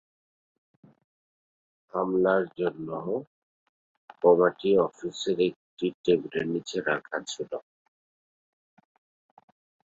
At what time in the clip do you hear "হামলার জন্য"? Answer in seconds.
1.93-2.87